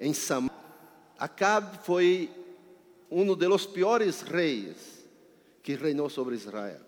[0.00, 0.56] em Samaria.
[1.18, 2.30] Acabe foi
[3.10, 5.04] um dos piores reis
[5.62, 6.80] que reinou sobre Israel.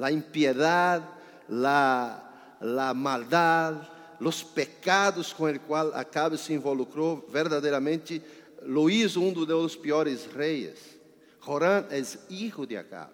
[0.00, 1.06] A impiedade,
[1.50, 2.22] a,
[2.60, 3.90] a maldade,
[4.20, 8.22] os pecados com os quais Acabe se involucrou, verdadeiramente
[8.62, 10.98] lo hizo um dos piores reis.
[11.44, 13.12] Jorán é hijo de Acabe.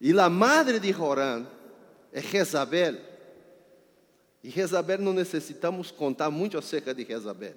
[0.00, 1.46] E a madre de Jorán
[2.12, 3.11] é Jezabel.
[4.42, 7.54] E Jezabel não necessitamos contar muito acerca de Jezabel.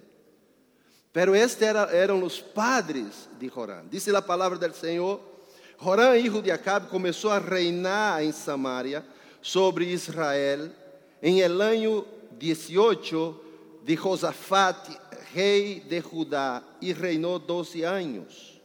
[1.11, 3.85] Pero estes era, eram os padres de Jorán.
[3.89, 5.19] Diz a palavra do Senhor:
[5.81, 9.03] Jorán, hijo de Acabe, começou a reinar em Samaria
[9.41, 10.69] sobre Israel
[11.21, 12.05] em el ano
[12.37, 13.41] 18
[13.83, 14.89] de Josafat,
[15.33, 18.61] rei de Judá, e reinou 12 anos.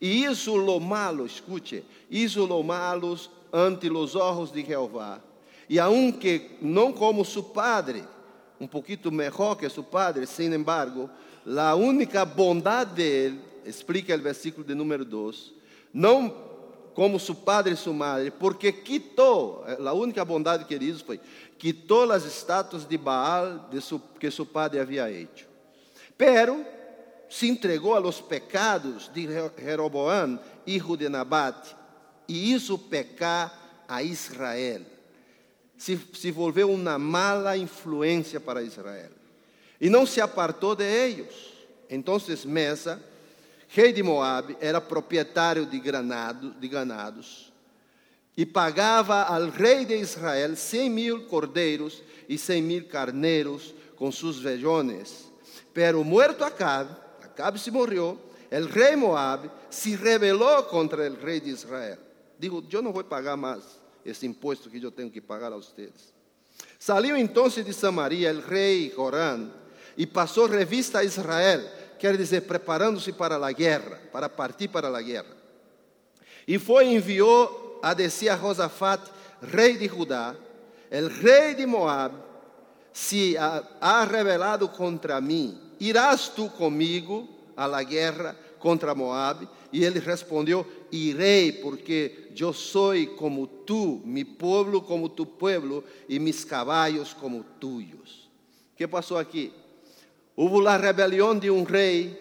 [0.00, 3.16] E hizo lo malo, escute, hizo lo malo
[3.52, 5.22] ante los ojos de Jehová.
[5.72, 8.04] E aunque não como su padre,
[8.60, 11.08] um pouquinho melhor que su padre, sin embargo,
[11.46, 15.50] a única bondade dele, explica o versículo de número 2,
[15.94, 16.30] não
[16.92, 21.18] como su padre e su madre, porque quitou, a única bondade que ele hizo foi,
[21.56, 25.46] quitou as estátuas de Baal de su, que su padre havia hecho.
[26.18, 26.62] Pero
[27.30, 29.26] se entregou a los pecados de
[29.58, 31.74] Jeroboam, hijo de Nabate,
[32.28, 33.50] e hizo pecar
[33.88, 34.91] a Israel.
[35.82, 39.10] Se, se volveu uma mala influência para Israel.
[39.80, 41.34] E não se apartou de eles.
[41.90, 43.02] Então, Mesa,
[43.66, 47.52] rei de Moab, era proprietário de, granado, de ganados
[48.36, 54.38] e pagava ao rei de Israel cem mil cordeiros e cem mil carneiros com seus
[54.38, 55.32] velhones.
[55.74, 56.94] Pero muerto Acabe,
[57.24, 58.20] Acabe se morreu,
[58.52, 61.98] o rei Moab se rebelou contra o rei de Israel.
[62.38, 66.12] Digo, eu não vou pagar mais esse imposto que eu tenho que pagar a vocês.
[66.78, 69.48] Saiu então de Samaria o rei Jorã
[69.96, 71.62] e passou revista a Israel,
[71.98, 75.36] quer dizer, preparando-se para a guerra, para partir para a guerra.
[76.46, 79.00] E foi e enviou a descer a Josafat,
[79.40, 80.34] rei de Judá,
[80.90, 82.14] o rei de Moab,
[82.92, 89.48] se ha, rebelado contra mim irás tu comigo la guerra contra Moab?
[89.72, 96.18] E ele respondeu: Irei, porque eu sou como tu, mi povo como tu pueblo, e
[96.18, 98.30] mis caballos como tuyos.
[98.72, 99.52] O que passou aqui?
[100.34, 102.18] Houve a rebelião de um rei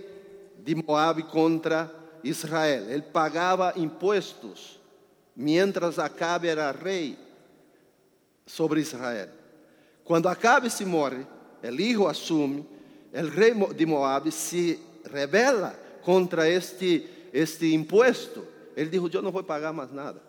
[0.57, 2.89] de Moab contra Israel.
[2.89, 4.79] Ele pagava impostos,
[5.35, 7.17] mientras Acabe era rei
[8.45, 9.29] sobre Israel.
[10.03, 11.25] Quando Acabe se morre,
[11.63, 12.66] o hijo assume
[13.13, 18.45] o rei de Moab se rebela contra este, este imposto.
[18.75, 20.21] Ele disse: Eu não vou pagar mais nada.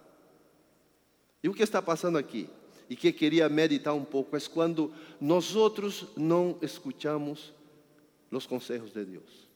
[1.43, 2.49] E o que está passando aqui?
[2.89, 7.53] E que queria meditar um pouco é quando nós outros não escutamos
[8.31, 9.49] os conselhos de Deus.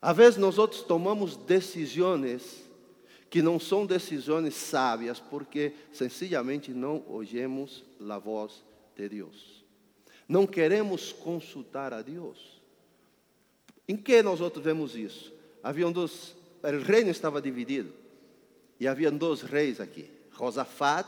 [0.00, 2.64] Às vezes nós outros tomamos decisões
[3.28, 8.64] que não são decisões sábias porque sencillamente não ouvimos a voz
[8.96, 9.64] de Deus.
[10.28, 12.60] Não queremos consultar a Deus.
[13.86, 15.32] Em que nós outros vemos isso?
[15.62, 17.92] Havia dois, o reino estava dividido.
[18.78, 20.10] E havia dois reis aqui.
[20.36, 21.06] Josafat,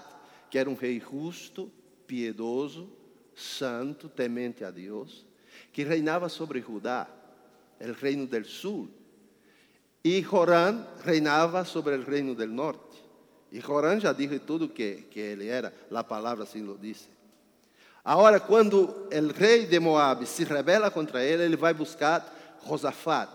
[0.50, 1.70] que era um rei justo,
[2.06, 2.90] piedoso,
[3.34, 5.24] santo, temente a Deus,
[5.72, 7.08] que reinava sobre Judá,
[7.80, 8.88] o reino del sul.
[10.04, 13.02] E Jorã reinava sobre o reino del norte.
[13.50, 17.08] E Jorã já disse tudo que, que ele era, a palavra assim lo disse.
[18.04, 23.30] Agora, quando o rei de Moab se rebela contra ele, ele vai buscar Josafat.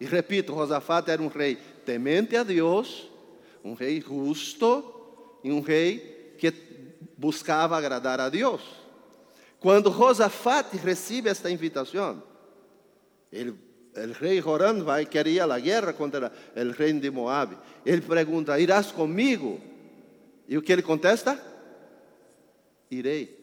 [0.00, 3.10] E repito, Josafat era um rei temente a Deus,
[3.64, 4.92] um rei justo
[5.42, 6.52] e um rei que
[7.16, 8.62] buscava agradar a Deus.
[9.58, 12.22] Quando Josafat recebe esta invitação,
[13.32, 17.56] ele, o rei Joram vai querer a guerra contra o rei de Moab.
[17.84, 19.60] Ele pergunta: Irás comigo?
[20.46, 21.40] E o que ele contesta?
[22.90, 23.36] Irei.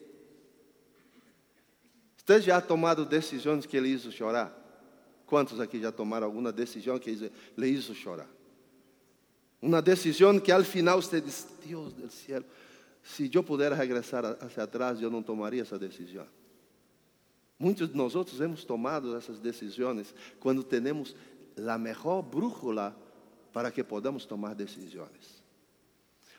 [2.16, 4.62] Você já tomado decisões que lhe hizo chorar?
[5.33, 8.30] Quantos aqui já tomaram alguma decisão que lhe hizo chorar?
[9.59, 12.44] Uma decisão que al final você diz, Deus do céu,
[13.01, 16.27] se eu puder regressar hacia atrás, eu não tomaria essa decisão.
[17.57, 21.15] Muitos de nós outros hemos tomado essas decisões quando temos
[21.68, 22.95] a melhor brújula
[23.51, 25.41] para que podamos tomar decisões.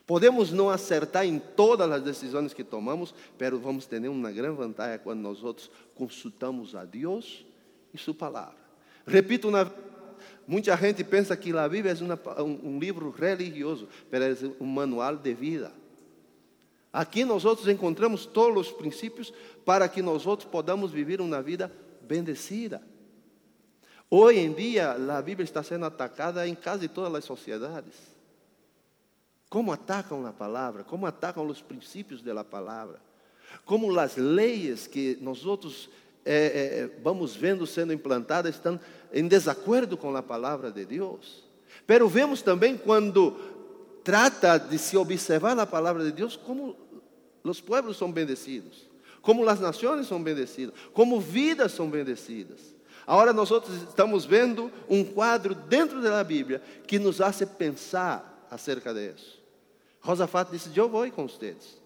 [0.06, 5.00] Podemos não acertar em todas as decisões que tomamos, mas vamos ter uma grande vantagem
[5.00, 7.44] quando nós outros consultamos a Deus
[7.92, 8.63] e Sua palavra.
[9.06, 9.50] Repito,
[10.46, 14.66] muita gente pensa que a Bíblia é uma, um, um livro religioso, mas é um
[14.66, 15.72] manual de vida.
[16.92, 19.32] Aqui nós outros encontramos todos os princípios
[19.64, 21.70] para que nós outros podamos viver uma vida
[22.02, 22.80] bendecida.
[24.08, 27.94] Hoje em dia, a Bíblia está sendo atacada em quase todas as sociedades.
[29.50, 33.00] Como atacam a palavra, como atacam os princípios da palavra,
[33.64, 35.90] como as leis que nós outros
[36.24, 38.80] é, é, vamos vendo sendo implantadas estão
[39.12, 41.44] em desacordo com a palavra de Deus.
[41.86, 43.36] Pero vemos também quando
[44.02, 46.76] trata de se observar a palavra de Deus, como
[47.42, 48.88] os pueblos são bendecidos,
[49.20, 52.74] como as nações são bendecidas, como vidas são bendecidas.
[53.06, 53.50] Agora nós
[53.88, 59.42] estamos vendo um quadro dentro da Bíblia que nos hace pensar acerca disso.
[60.02, 61.78] Josafat disse: Eu vou com vocês.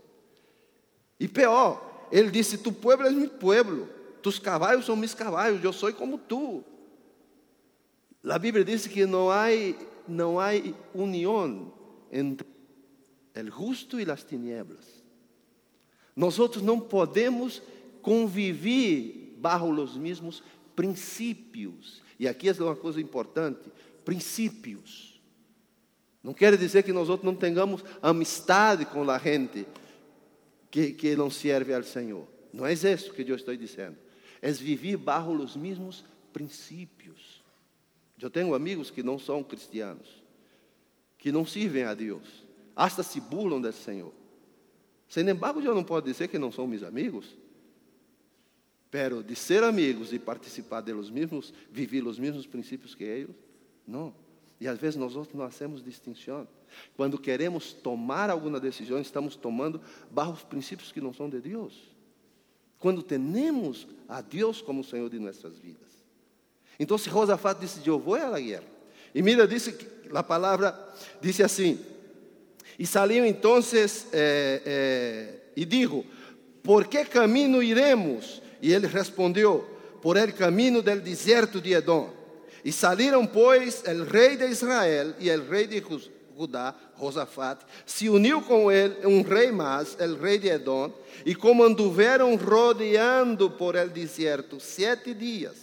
[1.19, 3.89] E pior, ele disse: Tu pueblo é meu pueblo,
[4.23, 6.65] tus cavalos são meus cavalos, eu sou como tu.
[8.29, 9.47] A Bíblia diz que não há,
[10.07, 10.51] não há
[10.95, 11.73] união
[12.11, 12.47] entre
[13.37, 15.03] o justo e as tinieblas.
[16.15, 17.63] Nós não podemos
[18.03, 20.43] conviver bajo os mesmos
[20.75, 22.03] princípios.
[22.19, 23.71] E aqui é uma coisa importante:
[24.05, 25.21] princípios.
[26.23, 29.67] Não quer dizer que nós outros não tenhamos amistade com a gente
[30.71, 32.27] que, que não serve ao Senhor.
[32.53, 33.97] Não é isso que eu estou dizendo.
[34.41, 37.43] É viver bajo os mesmos princípios.
[38.21, 40.23] Eu tenho amigos que não são cristianos,
[41.17, 42.45] que não servem a Deus,
[42.75, 44.13] hasta se burlam do Senhor.
[45.09, 47.37] Sem embargo, eu não posso dizer que não são meus amigos.
[48.91, 53.37] Pero de ser amigos e participar dos mesmos, viver os mesmos princípios que eles,
[53.87, 54.15] não.
[54.61, 56.49] E às vezes nós outros não hacemos distinção.
[56.97, 59.81] Quando queremos tomar alguma decisão, estamos tomando
[60.11, 61.75] bajo os princípios que não são de Deus.
[62.79, 65.89] Quando temos a Deus como Senhor de nossas vidas.
[66.79, 68.65] Então, se Josafat disse, eu vou à guerra.
[69.15, 69.77] E mira, disse,
[70.15, 70.79] a palavra
[71.21, 71.79] disse assim,
[72.79, 76.07] e saiu então eh, eh, e digo,
[76.63, 78.41] por que caminho iremos?
[78.61, 79.67] E ele respondeu:
[80.03, 82.13] Por el caminho del deserto de Edom.
[82.65, 85.81] E saíram, pois, el rei de Israel e el rei de
[86.39, 90.93] Judá, Josafat, se uniu com ele um rei mais, el rei de Edom,
[91.27, 95.57] e como anduveram rodeando por el deserto sete dias.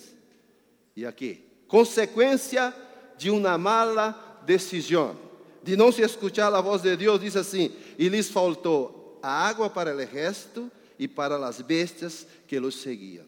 [0.93, 2.73] E aqui, consequência
[3.17, 5.15] de uma mala decisão,
[5.63, 9.95] de não se escuchar a voz de Deus, diz assim: e lhes faltou água para
[9.95, 10.69] o resto
[10.99, 13.25] e para as bestias que los seguían.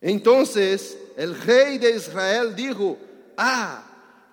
[0.00, 2.98] Entonces el rey de Israel dijo,
[3.36, 3.91] ah,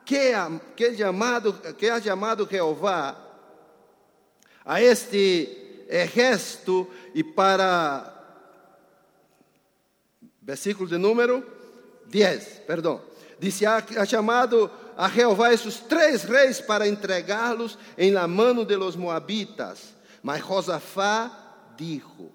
[0.09, 0.33] que,
[0.75, 3.15] que, llamado, que ha llamado Jehová
[4.65, 8.11] a este ejército y para,
[10.41, 11.45] versículo de número
[12.07, 12.99] 10, perdão,
[13.39, 18.75] disse, ha, ha chamado a Jeová esses três reis para entregá-los em la mano de
[18.75, 19.93] los moabitas.
[20.23, 21.31] Mas Josafá
[21.77, 22.31] dijo,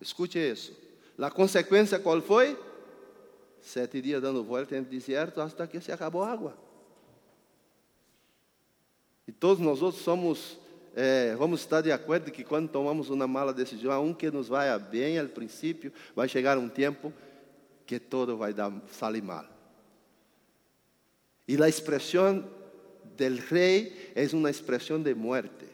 [0.00, 0.72] Escute isso.
[1.18, 2.58] A consequência qual foi?
[3.60, 6.67] Sete dias dando volta no deserto até que se acabou a água.
[9.28, 10.58] E todos nós outros somos,
[10.96, 14.76] é, vamos estar de acordo que quando tomamos uma mala decisão, um que nos vai
[14.78, 17.12] bem ao princípio, vai chegar um tempo
[17.86, 19.44] que todo vai dar sair mal.
[21.46, 22.42] E a expressão
[23.18, 25.66] del rei é uma expressão de muerte.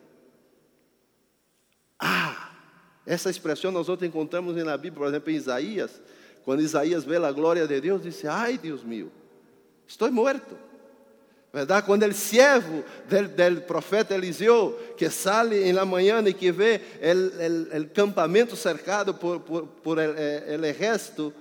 [1.97, 2.51] Ah,
[3.07, 6.03] essa expressão nós outros encontramos na Bíblia, por exemplo, em Isaías,
[6.45, 9.13] quando Isaías vê a glória de Deus, disse: Ai, Deus meu,
[9.87, 10.74] estou morto.
[11.55, 11.87] Verdade?
[11.87, 16.81] Quando o servo del, del, profeta Eliseu, que sai em la manhã e que vê
[17.01, 21.33] o campamento cercado por, por, por el, el exército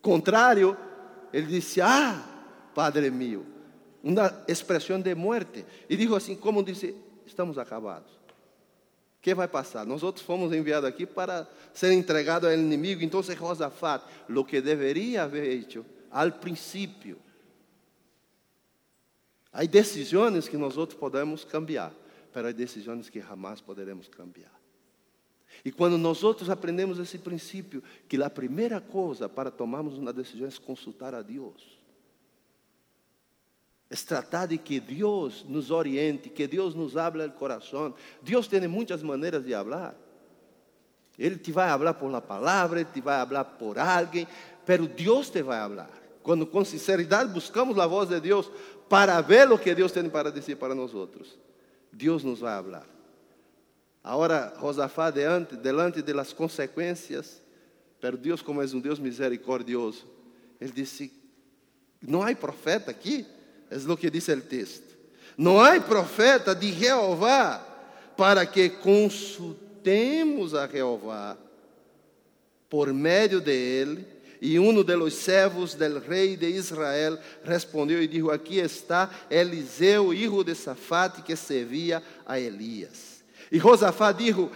[0.00, 0.76] contrário,
[1.32, 2.24] ele disse: Ah,
[2.72, 3.44] Padre meu,
[4.04, 5.64] uma expressão de morte.
[5.90, 6.94] E digo assim: Como disse,
[7.26, 8.22] estamos acabados
[9.20, 9.84] que vai passar?
[9.84, 13.02] Nós fomos enviados aqui para ser entregados ao inimigo.
[13.02, 17.18] Então, Josafat, o que deveria haver hecho al princípio.
[19.52, 21.92] Há decisões que nós outros podemos cambiar,
[22.34, 24.62] mas há decisões que jamais poderemos cambiar.
[25.64, 30.48] E quando nós outros aprendemos esse princípio, que a primeira coisa para tomarmos uma decisão
[30.48, 31.78] é consultar a Deus.
[33.90, 37.94] Es tratar de que Deus nos oriente, que Deus nos abra o coração.
[38.22, 39.94] Deus tem muitas maneiras de falar.
[41.18, 44.26] Ele te vai falar por la palavra, Ele te vai falar por alguém,
[44.64, 45.90] pero Deus te vai falar.
[46.22, 48.50] Quando com sinceridade buscamos a voz de Deus
[48.92, 51.38] para ver o que Deus tem para dizer para nós outros,
[51.90, 52.86] Deus nos vai falar.
[54.04, 57.40] Agora, Josafá, diante, delante de las consequências,
[58.02, 60.06] pero Deus, como é um Deus misericordioso,
[60.60, 61.10] Ele disse:
[62.02, 63.24] Não há profeta aqui?
[63.70, 64.94] É o que diz o texto.
[65.38, 67.66] Não há profeta de Jeová
[68.14, 71.38] para que consultemos a Jeová
[72.68, 74.06] por meio de ele.
[74.44, 80.42] E um dos servos del rei de Israel respondeu e disse: Aqui está Eliseu, filho
[80.42, 83.22] de Safate, que servia a Elias.
[83.52, 84.48] E Josafá disse: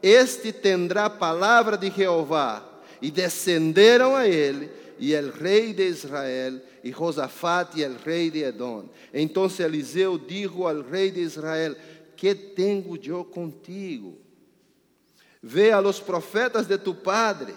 [0.00, 2.68] Este tendrá palavra de Jeová.
[3.00, 8.44] E descenderam a ele, e el rei de Israel, e Josafate, e el rei de
[8.44, 8.84] Edom.
[9.12, 11.74] Então Eliseu disse ao rei de Israel:
[12.16, 14.20] Que tenho eu contigo?
[15.42, 17.52] Ve a los profetas de tu padre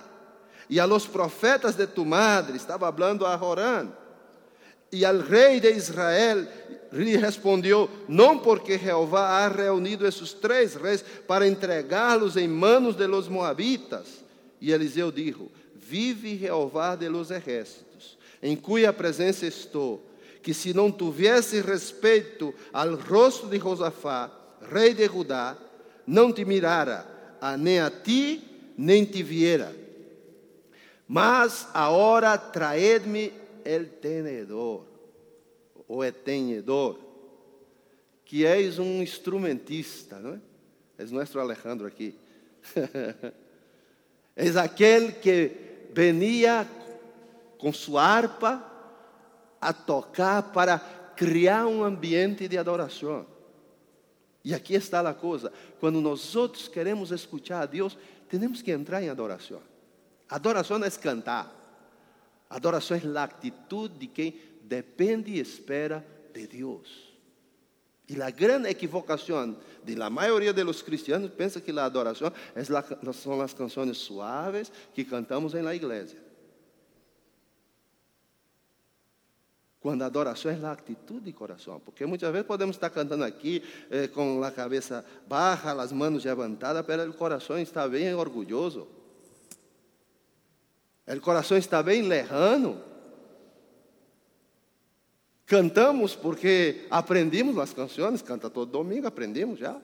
[0.69, 3.91] e a los profetas de tu madre, estava falando a Jorán.
[4.91, 6.47] E al rei de Israel
[6.91, 13.07] lhe respondeu: Não porque Jeová ha reunido esses três reis para entregá-los em manos de
[13.07, 14.23] los moabitas.
[14.61, 20.03] E Eliseu disse: Vive Jeová de los exércitos, em cuya presença estou,
[20.41, 24.31] que se não tivesse respeito ao rosto de Josafá,
[24.71, 25.57] rei de Judá,
[26.07, 27.05] não te mirara,
[27.59, 28.41] nem a ti,
[28.77, 29.84] nem te viera.
[31.07, 33.31] Mas agora traedme
[33.63, 34.85] el tenedor,
[35.87, 36.99] o etenedor,
[38.23, 40.39] que és um instrumentista, não é?
[40.97, 42.15] És nosso Alejandro aqui.
[44.35, 45.51] és aquele que
[45.93, 46.67] venia
[47.57, 48.63] com sua harpa
[49.61, 50.79] a tocar para
[51.15, 53.25] criar um ambiente de adoração.
[54.43, 57.97] E aqui está a coisa: quando nós outros queremos escutar a Deus,
[58.29, 59.61] temos que entrar em adoração.
[60.29, 61.53] Adoração não é cantar.
[62.49, 67.15] Adoração é a atitude de quem depende e espera de Deus.
[68.07, 72.63] E a grande equivocação de la maioria de los cristianos pensa que a adoração é
[73.13, 76.17] são as canções suaves que cantamos em la igreja.
[79.79, 83.63] Quando a adoração é a atitude de coração, porque muitas vezes podemos estar cantando aqui
[83.91, 88.87] eh, com a cabeça baixa, as mãos levantadas, mas o coração está bem orgulhoso.
[91.07, 92.81] O coração está bem lejano.
[95.45, 99.79] Cantamos porque aprendimos as canções, canta todo domingo, aprendemos já.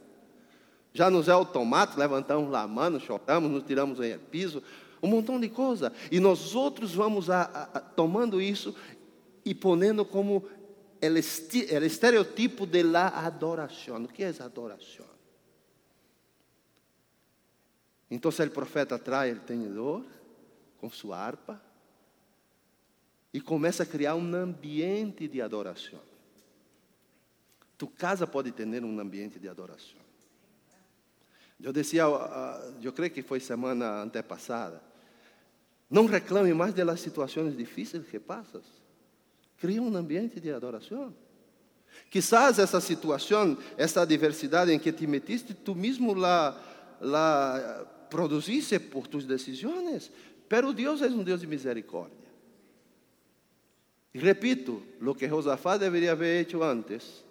[0.94, 4.64] Já nos é automático, levantamos a mão, choramos, nos tiramos em piso,
[5.02, 5.94] um montão de coisa.
[6.12, 8.76] E nós outros vamos a, a, a, tomando isso
[9.46, 10.44] e ponendo como
[11.02, 14.04] o estereotipo de la adoração.
[14.04, 15.06] O que é adoração?
[18.10, 20.04] Então, o profeta traz o tenedor
[20.82, 21.62] com sua harpa
[23.32, 26.02] e começa a criar um ambiente de adoração.
[27.78, 30.02] Tu casa pode ter um ambiente de adoração.
[31.62, 32.04] Eu dizia,
[32.82, 34.82] eu creio que foi semana antepassada,
[35.88, 38.64] não reclame mais das situações difíceis que passas.
[39.60, 41.14] Cria um ambiente de adoração.
[42.10, 46.60] Quizás essa situação, essa adversidade em que te metiste, tu mesmo la,
[47.00, 50.12] la produziste por tus decisões,
[50.52, 52.28] Pero Deus é um Deus de misericórdia.
[54.14, 57.24] E repito, lo que Josafá deveria haber hecho antes,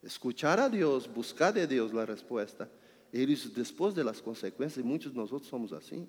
[0.00, 2.70] escuchar a Deus, buscar de Deus a resposta.
[3.12, 6.08] Eles, depois das consequências, muitos de nós somos assim.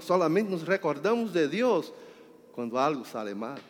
[0.00, 1.94] Solamente nos recordamos de Deus
[2.50, 3.60] quando algo sale mal.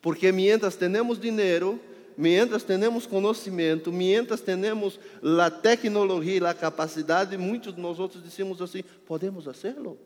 [0.00, 1.78] Porque mientras temos dinheiro,
[2.16, 4.98] mientras temos conhecimento, mientras temos
[5.40, 9.98] a tecnologia, a capacidade, muitos de nós outros dizemos assim: podemos fazê-lo.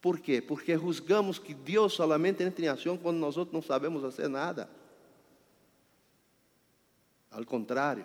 [0.00, 0.42] Por quê?
[0.42, 4.68] Porque juzgamos que Deus solamente entra em ação quando nós outros não sabemos fazer nada.
[7.30, 8.04] Ao contrário,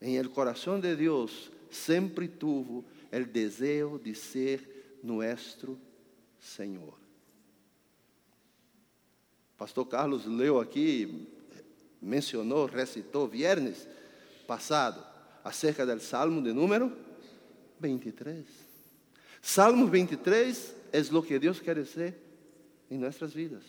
[0.00, 5.78] em el coração de Deus sempre tuvo o desejo de ser nosso
[6.38, 7.07] Senhor.
[9.58, 11.26] Pastor Carlos leu aqui,
[12.00, 13.88] mencionou, recitou viernes
[14.46, 15.04] passado
[15.42, 16.96] acerca do Salmo de número
[17.80, 18.46] 23.
[19.42, 22.16] Salmo 23 é o que Deus quer ser
[22.88, 23.64] em nossas vidas.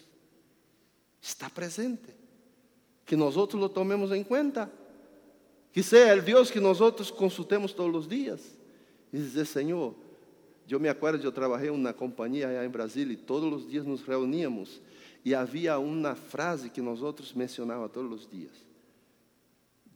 [1.19, 2.13] Está presente.
[3.03, 4.71] Que nós outros lo tomemos em conta.
[5.73, 8.55] Que seja o Deus que nós outros consultemos todos os dias.
[9.11, 9.95] E dizer, Senhor,
[10.69, 14.79] eu me acordo, eu trabalhei na companhia em Brasília e todos os dias nos reuníamos
[15.23, 18.53] e havia uma frase que nós outros mencionávamos todos os dias.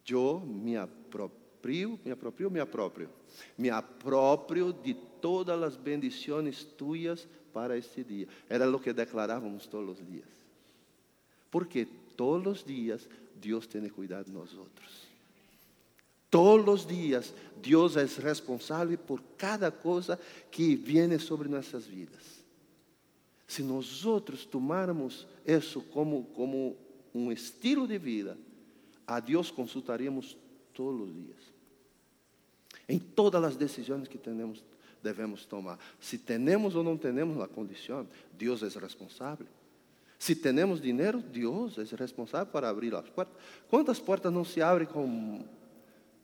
[0.08, 3.10] Eu me aproprio, me aproprio, me aproprio,
[3.58, 8.28] me aproprio de todas as bendições tuas para este dia.
[8.50, 10.28] Era o que declarávamos todos os dias.
[11.50, 11.88] Porque
[12.18, 15.04] todos os dias Deus tem cuidado de nós outros.
[16.30, 20.20] Todos os dias Deus é responsável por cada coisa
[20.52, 22.43] que vem sobre nossas vidas.
[23.48, 26.78] Se nós outros tomarmos isso como, como
[27.14, 28.38] um estilo de vida,
[29.06, 30.38] a Deus consultaríamos
[30.74, 31.54] todos os dias.
[32.88, 34.64] Em todas as decisões que temos,
[35.02, 35.78] devemos tomar.
[36.00, 38.08] Se temos ou não temos a condição,
[38.38, 39.48] Deus é responsável.
[40.18, 43.36] Se temos dinheiro, Deus é responsável para abrir as portas.
[43.70, 45.44] Quantas portas não se abrem com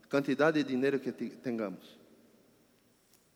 [0.09, 1.99] quantidade de dinheiro que tenhamos?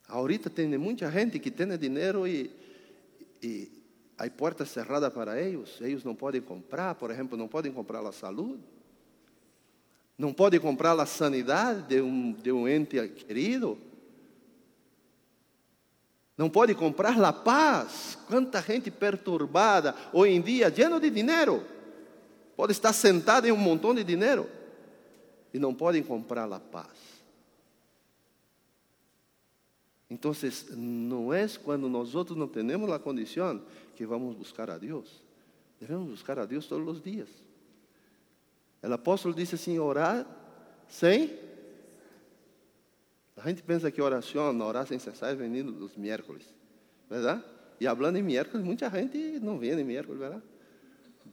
[0.08, 2.50] Ahorita tem muita gente que tem dinheiro e,
[3.44, 3.72] e
[4.18, 5.80] há portas cerradas para eles.
[5.82, 8.64] Eles não podem comprar, por exemplo, não podem comprar a saúde.
[10.18, 13.78] Não podem comprar a sanidade de um, de um ente querido.
[16.38, 18.18] Não pode comprar a paz.
[18.28, 21.64] Quanta gente perturbada hoje em dia, lleno de dinheiro.
[22.56, 24.50] Pode estar sentado em um montão de dinheiro
[25.54, 27.13] e não podem comprar a paz.
[30.14, 30.32] Então,
[30.78, 33.60] não é quando nós outros não temos a condição
[33.96, 35.24] que vamos buscar a Deus.
[35.80, 37.30] Devemos buscar a Deus todos os dias.
[38.84, 40.28] O apóstolo disse assim: orar
[40.88, 41.36] sem
[43.36, 46.44] a gente pensa que oração, orar sem cessar é venido dos miércoles,
[47.10, 47.44] verdade?
[47.80, 50.44] E falando em miércoles, muita gente não vem em miércoles, verdade?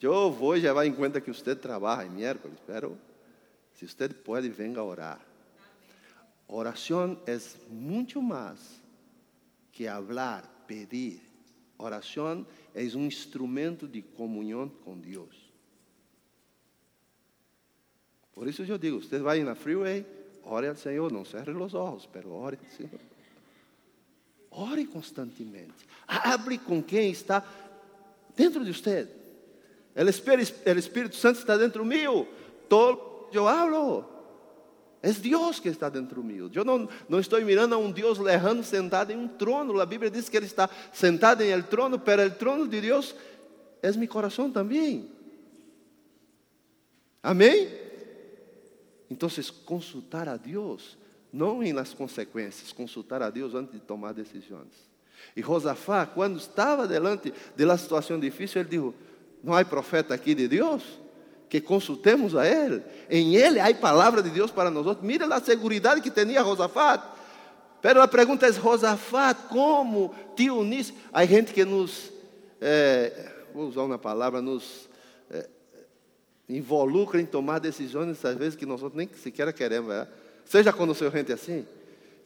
[0.01, 2.97] Eu vou levar em conta que você trabalha em miércoles, pero
[3.75, 5.30] se você pode, venga a orar.
[6.53, 7.39] Oração é
[7.69, 8.59] muito mais
[9.71, 11.21] que falar, pedir.
[11.79, 15.51] Oração é um instrumento de comunhão com Deus.
[18.33, 20.05] Por isso eu digo, você vai na freeway,
[20.43, 23.01] Ore ao Senhor, não cerre os olhos, pero ore ao Senhor.
[24.51, 25.87] Ore constantemente.
[26.09, 27.45] Abre com quem está
[28.35, 29.09] dentro de você.
[29.95, 32.27] O Espírito, o Espírito Santo está dentro meu.
[32.69, 34.05] Todo eu hablo.
[35.03, 36.51] É Deus que está dentro meu.
[36.55, 39.81] Eu não, não estou mirando a um Deus lejano sentado em um trono.
[39.81, 43.15] A Bíblia diz que Ele está sentado em el trono, pero o trono de Deus
[43.83, 45.11] é meu coração também.
[47.23, 47.69] Amém?
[49.11, 49.29] Então,
[49.65, 50.99] consultar a Deus,
[51.33, 54.91] não em las consequências, consultar a Deus antes de tomar decisões.
[55.35, 58.95] E Josafá, quando estava delante da situação difícil, ele disse:
[59.43, 60.83] Não há profeta aqui de Deus?
[61.51, 62.83] Que consultemos a Ele.
[63.11, 64.97] Em Ele há palavra de Deus para nós.
[65.03, 67.15] Mira a segurança que tinha Josafá.
[67.83, 70.95] Pero a pergunta é: Josafá, como te uniste?
[71.13, 72.11] Há gente que nos,
[72.61, 74.89] é, vou usar uma palavra, nos
[76.51, 79.93] involucra em tomar decisões, às vezes, que nós nem sequer queremos.
[79.93, 80.09] É?
[80.45, 81.65] Você já conheceu gente assim?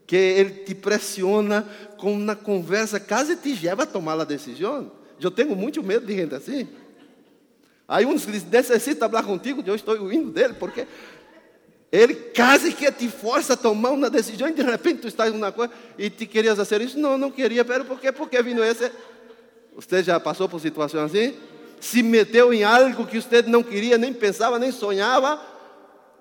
[0.06, 1.66] Que ele te pressiona
[1.98, 4.90] com uma conversa, quase te leva a tomar a decisão.
[5.20, 6.68] Eu tenho muito medo de gente assim.
[7.86, 10.86] Aí uns dizem, necessita falar contigo, eu estou indo dele, porque
[11.92, 15.52] ele quase que te força a tomar uma decisão e de repente tu estás numa
[15.52, 16.98] coisa e te querias fazer isso.
[16.98, 18.10] Não, não queria, pero por quê?
[18.10, 18.90] Porque vindo esse.
[19.76, 21.34] Você já passou por situação assim?
[21.84, 25.38] se meteu em algo que você não queria, nem pensava, nem sonhava,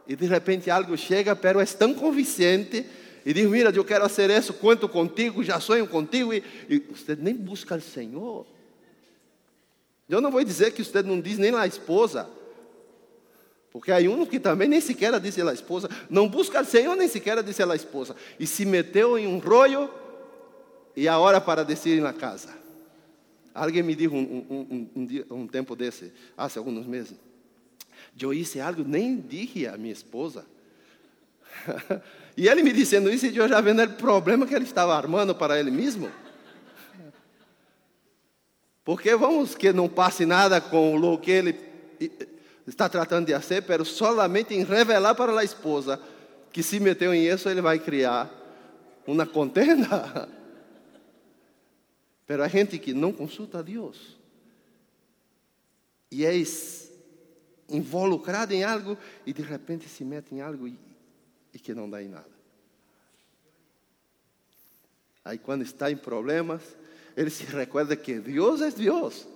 [0.06, 2.86] e de repente algo chega, pero é tão convincente,
[3.26, 7.16] e diz: Mira, eu quero fazer isso, conto contigo, já sonho contigo, e, e você
[7.16, 8.46] nem busca o Senhor.
[10.08, 12.30] Eu não vou dizer que você não diz nem a esposa,
[13.72, 17.08] porque há um que também nem sequer disse a esposa, não busca o Senhor, nem
[17.08, 19.90] sequer disse a esposa, e se meteu em um rolho,
[20.96, 22.50] e a hora para descer na casa.
[23.54, 27.16] Alguém me disse um, um, um, um, tempo desse, há alguns meses,
[28.20, 30.46] eu hice algo, nem disse a minha esposa.
[32.38, 35.34] e ele me dizendo isso, e eu já vendo o problema que ele estava armando
[35.34, 36.12] para ele mesmo.
[38.84, 41.74] Porque vamos que não passe nada com o que ele
[42.68, 46.00] está tratando de fazer, mas solamente em revelar para a esposa
[46.52, 48.30] que se meteu em isso, ele vai criar
[49.08, 50.30] uma contenda.
[52.28, 54.18] Pero há gente que não consulta a Deus.
[56.12, 56.34] E é
[57.70, 60.78] involucrado em algo e de repente se mete em algo e,
[61.54, 62.32] e que não dá em nada.
[65.26, 66.62] Aí quando está em problemas,
[67.16, 69.28] ele se recuerda que Deus é Deus.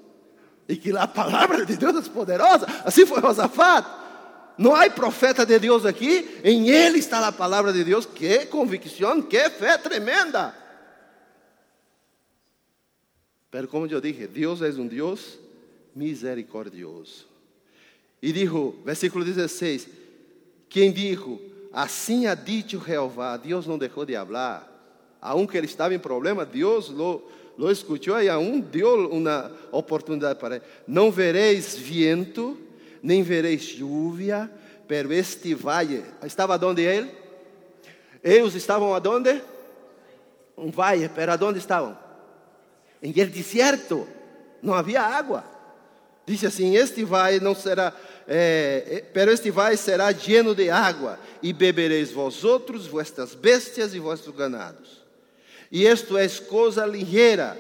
[0.68, 2.66] E que a palavra de Deus é poderosa.
[2.84, 3.88] Assim foi Josafat.
[4.58, 8.06] Não há profeta de Deus aqui, em ele está a palavra de Deus.
[8.06, 10.54] Que convicção, que fé tremenda.
[13.52, 15.38] Pero como eu dije, Deus é um Deus
[15.96, 17.28] misericordioso.
[18.22, 19.88] E dijo, versículo 16:
[20.68, 21.40] Quem dijo,
[21.72, 24.68] assim ha dicho Jeová, Deus não deixou de falar,
[25.22, 30.58] aunque ele estava em problema, Deus lo, lo escutou e aún deu uma oportunidade para
[30.58, 30.66] ele.
[30.88, 32.58] Não vereis viento,
[33.02, 34.50] nem vereis lluvia,
[34.88, 37.12] pero este valle, estava onde ele?
[38.24, 39.42] Eles estavam aonde?
[40.58, 42.08] Um valle, pero aonde estavam?
[43.02, 44.08] em el desierto
[44.62, 45.44] não havia água.
[46.26, 47.94] Disse assim: Este vai não será,
[48.28, 54.00] é, pero este vale será lleno de água, e bebereis vós outros, vuestras bestias e
[54.00, 55.07] vossos ganados.
[55.72, 57.58] E isto é coisa ligeira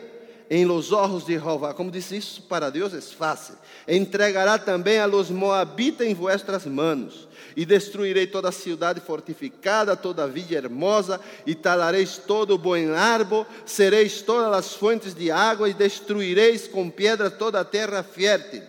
[0.50, 1.74] em los ojos de Jehová.
[1.74, 3.56] Como disse, isso para Deus é fácil.
[3.88, 10.24] Entregará também a los moabitas em vuestras manos, e destruirei toda a cidade fortificada, toda
[10.24, 15.70] a villa hermosa, e talareis todo o bom árbol, sereis todas as fontes de água,
[15.70, 18.62] e destruireis com pedra toda a terra fértil.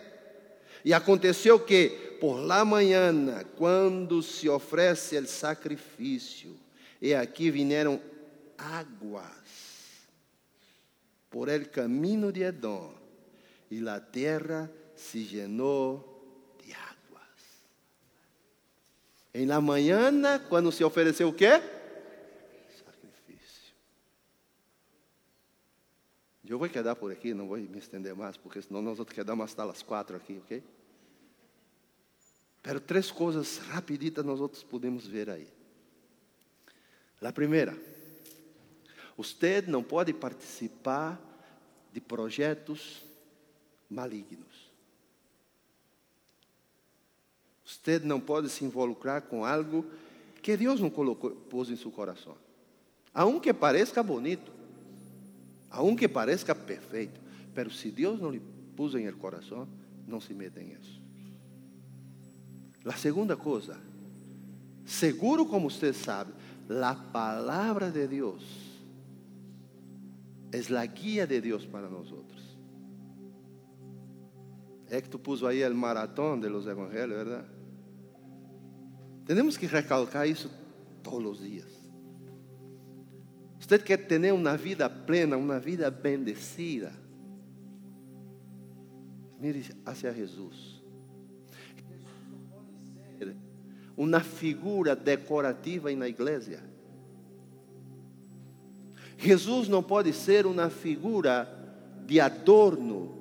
[0.85, 3.13] E aconteceu que, por la manhã,
[3.57, 6.57] quando se oferece o sacrifício,
[7.01, 8.01] e aqui vieram
[8.59, 10.09] águas
[11.31, 12.93] por el camino de Edom,
[13.71, 17.23] e a terra se llenou de águas.
[19.35, 20.11] Em la manhã,
[20.49, 21.61] quando se ofereceu o quê?
[22.85, 23.75] Sacrifício.
[26.47, 29.39] Eu vou quedar por aqui, não vou me estender mais, porque senão nós vamos quedar
[29.45, 30.63] estar as quatro aqui, ok?
[32.63, 35.49] Pero três coisas rapiditas nós outros podemos ver aí.
[37.21, 37.77] A primeira,
[39.19, 41.21] você não pode participar
[41.93, 43.03] de projetos
[43.91, 44.71] malignos.
[47.65, 49.85] Você não pode se involucrar com algo
[50.41, 52.37] que Deus não colocou, pôs em seu coração.
[53.13, 54.53] Aunque pareça bonito,
[55.69, 57.21] aunque pareça perfeito,
[57.53, 58.41] pero se Deus não lhe
[58.77, 59.69] pôs em el coração,
[60.07, 61.03] não se meta em isso.
[62.85, 63.81] A segunda coisa,
[64.87, 66.33] seguro como você sabe,
[66.71, 68.68] a palavra de Deus
[70.53, 72.59] es la guía de Dios para nosotros.
[74.91, 77.47] Héctor puso ahí el maratón de los evangelios, ¿verdad?
[79.27, 80.51] Tenemos que recalcar eso
[81.03, 81.67] todos los días.
[83.61, 86.91] Usted quer ter uma vida plena, uma vida bendecida.
[89.39, 90.83] Mire hacia Jesus.
[93.95, 96.63] Uma figura decorativa na igreja.
[99.19, 101.53] Jesus não pode ser uma figura
[102.07, 103.19] de adorno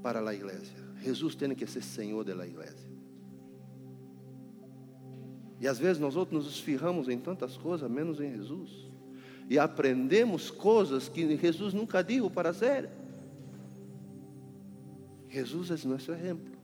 [0.00, 0.72] para a igreja.
[1.02, 2.86] Jesus tem que ser Senhor da igreja.
[5.60, 8.70] E às vezes nós outros nos esfirramos em tantas coisas, menos em Jesus.
[9.50, 12.88] E aprendemos coisas que Jesus nunca disse para ser.
[15.28, 16.54] Jesus é nosso exemplo.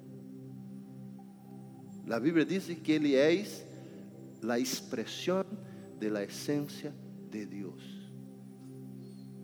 [2.08, 3.44] A Bíblia diz que Ele é
[4.48, 5.44] a expressão
[5.98, 7.01] da essência
[7.32, 7.82] de Deus.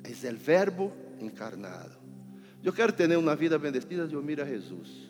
[0.04, 1.96] É o verbo encarnado.
[2.62, 5.08] Eu quero ter uma vida bendecida, eu miro a Jesus.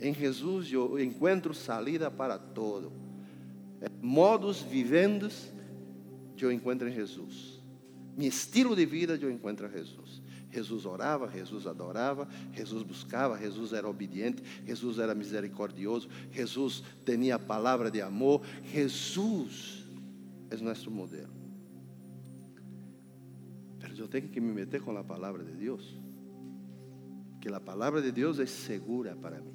[0.00, 2.92] Em Jesus eu encontro salida para todo.
[4.02, 5.52] Modos vivendos
[6.40, 7.60] eu encontro em Jesus.
[8.16, 10.22] Meu estilo de vida eu encontro em Jesus.
[10.50, 17.38] Jesus orava, Jesus adorava, Jesus buscava, Jesus era obediente, Jesus era misericordioso, Jesus tinha a
[17.38, 18.42] palavra de amor.
[18.64, 19.84] Jesus
[20.50, 21.37] é nosso modelo.
[23.98, 25.98] Yo tengo que me meter con la palabra de Dios.
[27.40, 29.50] Que la palabra de Dios es segura para mí.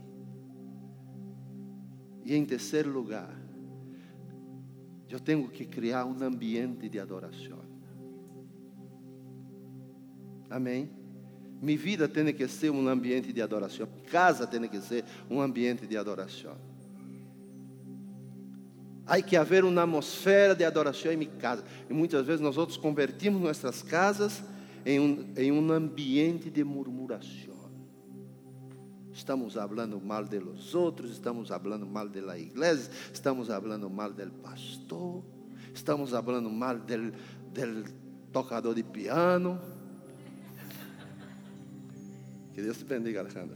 [2.26, 3.34] Y en tercer lugar,
[5.08, 7.64] yo tengo que crear un ambiente de adoración.
[10.50, 10.92] Amém?
[11.62, 13.88] Minha vida tem que ser um ambiente de adoração.
[14.12, 16.58] Casa tem que ser um ambiente de adoração.
[19.06, 21.64] Há que haver uma atmosfera de adoração em minha casa.
[21.90, 24.42] E muitas vezes nós outros convertimos nossas casas
[24.86, 27.54] em um, em um ambiente de murmuração.
[29.12, 34.12] Estamos falando mal de los outros, estamos falando mal de la igreja, estamos falando mal
[34.12, 35.24] del pastor,
[35.74, 37.14] estamos falando mal del,
[37.54, 37.86] del
[38.32, 39.60] tocador de piano.
[42.54, 43.56] Que Deus te bendiga, Alejandro.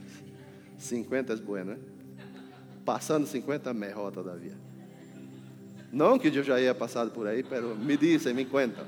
[0.76, 1.78] 50 é bueno, né?
[2.84, 4.67] Passando 50 melhor todavia.
[5.92, 8.84] Não que eu já ia passado por aí, mas me dizem, me contam.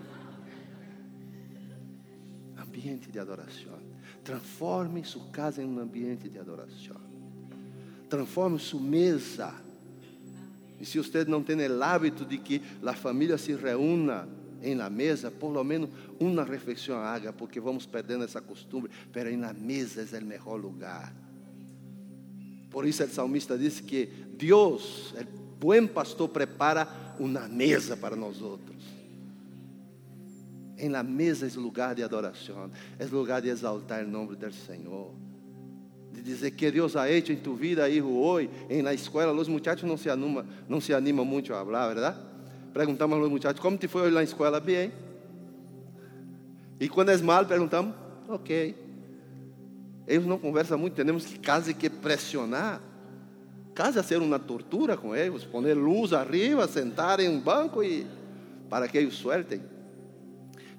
[2.59, 3.79] Ambiente de adoração.
[4.23, 7.01] Transforme sua casa em um ambiente de adoração.
[8.09, 9.55] Transforme sua mesa.
[10.79, 14.29] E se você não tem o hábito de que a família se reúna
[14.63, 19.31] em la mesa, por lo menos uma refeição haga, porque vamos perdendo essa costumbre, pero
[19.31, 21.15] em la mesa é o melhor lugar.
[22.71, 28.41] Por isso o salmista disse que Deus, o bom pastor prepara uma mesa para nós
[28.41, 28.83] outros.
[30.79, 35.13] Em la mesa é lugar de adoração, é lugar de exaltar o nome do Senhor.
[36.11, 38.51] De dizer que Deus ha hecho em tu vida, hijo, hoje.
[38.71, 42.19] Em la escola, os muchachos não se animam, não se muito a falar, verdade?
[42.73, 44.59] Perguntamos a los muchachos, como te foi hoje na escola?
[44.59, 44.91] Bem.
[46.81, 47.95] E quando é mal, perguntamos,
[48.27, 48.75] ok.
[50.07, 52.81] Eles não conversam muito, temos que quase que pressionar
[53.81, 58.07] casa ser uma tortura com eles, poner luz arriba, sentar em um banco e
[58.69, 59.63] para que eles sueltem.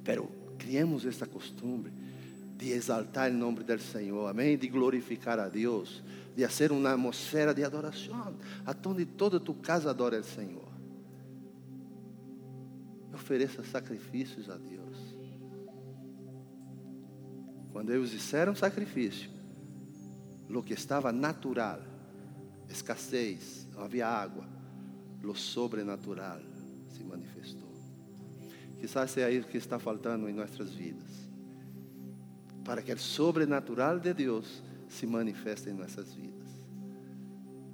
[0.03, 1.91] Pero criemos esta costumbre
[2.55, 4.55] de exaltar o nome do Senhor, amém?
[4.55, 6.03] De glorificar a Deus,
[6.35, 10.69] de fazer uma atmosfera de adoração, aonde toda tu casa adora o Senhor.
[13.11, 15.15] Ofereça sacrifícios a Deus.
[17.71, 19.31] Quando eles disseram sacrifício,
[20.47, 21.90] lo que estava natural,
[22.71, 24.45] escassez, havia água,
[25.21, 26.41] lo sobrenatural
[26.89, 27.69] se manifestou.
[28.79, 31.29] Quizás seja isso que está faltando em nossas vidas.
[32.63, 36.49] Para que o sobrenatural de Deus se manifeste em nossas vidas.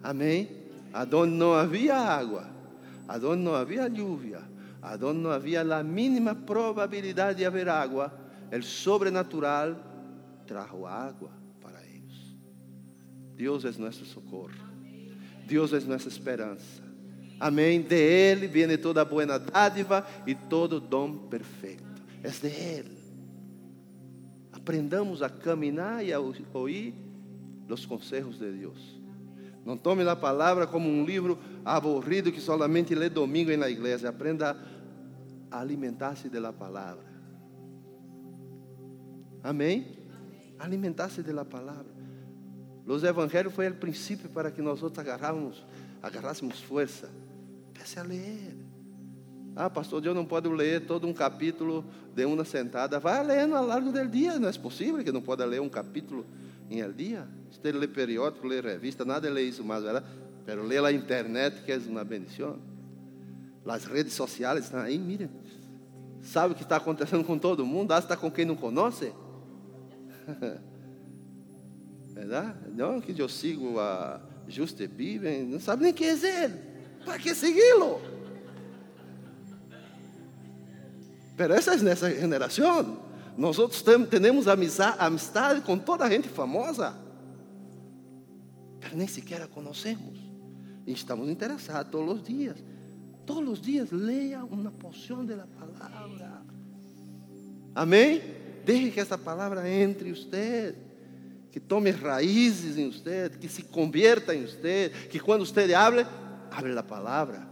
[0.03, 0.49] Amém?
[0.93, 2.49] Aonde não havia água,
[3.07, 4.41] aonde não havia lluvia,
[4.81, 8.13] aonde não havia a mínima probabilidade de haver água,
[8.51, 9.75] o sobrenatural
[10.45, 11.31] trajo água
[11.62, 12.36] para eles.
[13.36, 14.66] Deus é nosso socorro.
[15.47, 16.83] Deus é nossa esperança.
[17.39, 17.81] Amém.
[17.81, 21.83] De Ele vem toda boa dádiva e todo dom perfeito.
[22.21, 22.97] É de Ele.
[24.51, 26.93] Aprendamos a caminhar e a ouvir
[27.69, 28.99] os conselhos de Deus.
[29.65, 34.10] Não tome a palavra como um livro aborrido que solamente lê domingo na igreja.
[34.10, 34.57] Aprenda
[35.49, 37.05] a alimentar-se da palavra.
[39.41, 39.97] Amém?
[40.60, 41.96] Alimentar-se da palavra.
[42.88, 45.65] Os evangelhos foi o princípio para que nós outros agarráramos,
[46.02, 47.10] agarrássemos força.
[47.73, 48.56] Comece a ler.
[49.56, 51.84] Ah, pastor, eu não posso ler todo um capítulo
[52.15, 53.00] de uma sentada.
[53.00, 54.39] Vai lendo ao largo do dia.
[54.39, 56.26] Não é possível que não possa ler um capítulo
[56.69, 57.28] em el dia.
[57.52, 60.06] Você lê periódico, lê revista, nada lê isso mais, verdade?
[60.45, 62.58] Pero lê a internet, que é uma bendição.
[63.65, 65.30] As redes sociais estão aí, miren.
[66.21, 67.93] Sabe o que está acontecendo com todo mundo?
[67.93, 69.12] Está com quem não conhece?
[72.17, 72.56] Verdade?
[72.75, 76.56] Não que eu sigo a Juste Bíblia, não sabe nem quem é ele.
[77.06, 78.01] Para que segui-lo?
[81.36, 83.06] Pero essa é nessa geração.
[83.38, 86.97] Nós outros temos amizade com toda a gente famosa.
[88.80, 90.17] Pero nem sequer a conhecemos.
[90.88, 92.58] E estamos interessados todos os dias.
[93.27, 96.41] Todos os dias leia uma porção da palavra.
[97.75, 98.23] Amém?
[98.65, 100.75] Deixe que essa palavra entre você
[101.57, 106.05] que tome raízes em você, que se convierta em você, que quando você hable,
[106.51, 107.49] hable a palavra,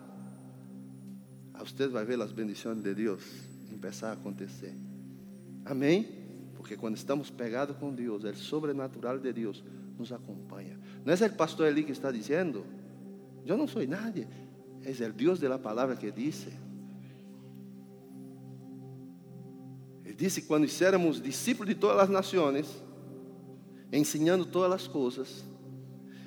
[1.51, 3.23] a você vai ver as bendições de Deus
[3.67, 4.75] começar a acontecer.
[5.65, 6.07] Amém?
[6.53, 9.63] Porque quando estamos pegados com Deus, o sobrenatural de Deus
[9.97, 10.79] nos acompanha.
[11.03, 12.63] Não é o pastor Eli que está dizendo?
[13.43, 14.27] Eu não sou nadie,
[14.85, 16.53] é o Deus da palavra que disse.
[20.05, 22.85] Ele disse: quando éramos discípulos de todas as nações,
[23.95, 25.43] ensinando todas as coisas,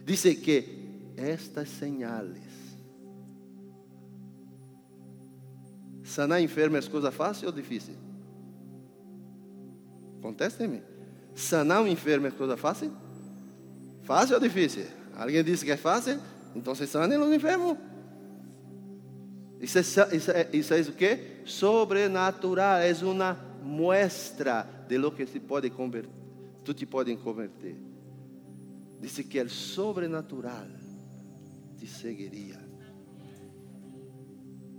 [0.04, 2.42] disse que estas señales,
[6.02, 7.94] sanar enfermo é coisa fácil ou difícil?
[10.22, 10.82] Contestem-me.
[11.34, 12.92] Sanar um enfermo é coisa fácil?
[14.02, 14.86] Fácil ou difícil?
[15.14, 16.18] Alguém disse que é fácil?
[16.56, 17.76] Então sanem os enfermos.
[19.60, 21.42] Isso é, isso, é, isso é o que?
[21.44, 22.78] Sobrenatural.
[22.78, 26.27] É uma muestra de lo que se pode converter
[26.68, 27.74] tu te podem converter.
[29.00, 30.66] Disse que o sobrenatural
[31.78, 32.60] te seguiria.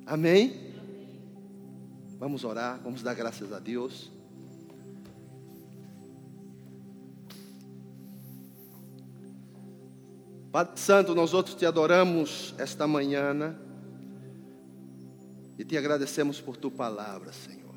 [0.06, 0.72] Amém?
[2.20, 4.12] Vamos orar, vamos dar graças a Deus.
[10.52, 13.58] Pai Santo, nós outros te adoramos esta manhã
[15.58, 17.69] e te agradecemos por tua palavra, Senhor.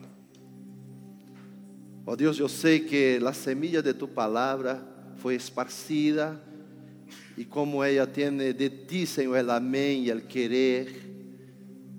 [2.05, 4.83] Oh Deus, eu sei que a semilla de tu palavra
[5.19, 6.41] foi esparcida
[7.37, 11.11] e como ela tem de ti, Senhor, el amém e el querer,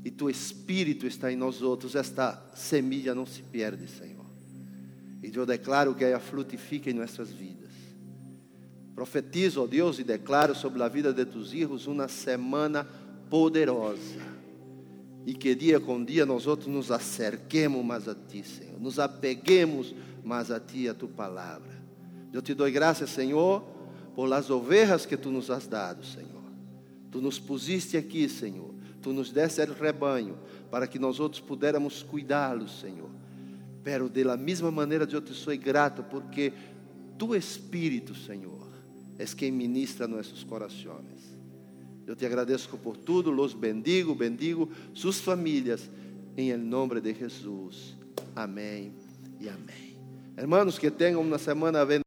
[0.04, 4.26] e tu Espírito está em nós outros, esta semilla não se perde, Senhor.
[5.24, 7.72] E eu declaro que ela frutifique em nossas vidas.
[8.94, 12.86] Profetizo, ó Deus, e declaro sobre a vida de tus filhos uma semana
[13.30, 14.33] poderosa.
[15.25, 18.79] E que dia com dia nós outros nos acerquemos mais a Ti, Senhor.
[18.79, 21.71] Nos apeguemos mais a Ti, a Tu palavra.
[22.31, 23.62] Eu te dou graças, Senhor,
[24.15, 26.43] por las ovelhas que Tu nos has dado, Senhor.
[27.12, 28.73] Tu nos pusiste aqui, Senhor.
[29.01, 30.38] Tu nos deste o rebanho
[30.71, 33.09] para que nós outros pudéssemos cuidá-los, Senhor.
[33.83, 36.53] Pero de la mesma maneira eu te sou grato porque
[37.17, 38.67] Tu Espírito, Senhor,
[39.19, 41.12] és quem ministra nossos corações.
[42.06, 45.89] Eu te agradeço por tudo, los bendigo, bendigo suas famílias,
[46.36, 47.96] em nome de Jesus.
[48.36, 48.94] Amém
[49.39, 49.98] e amém.
[50.36, 52.03] Hermanos, que tenham uma semana bendecida.